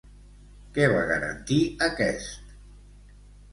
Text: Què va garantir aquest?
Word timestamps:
Què 0.77 0.87
va 0.93 1.03
garantir 1.11 1.59
aquest? 1.89 2.59